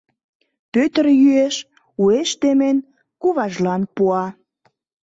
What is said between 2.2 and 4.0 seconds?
темен, куважлан